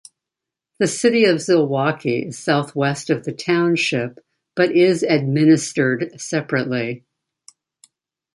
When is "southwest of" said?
2.39-3.23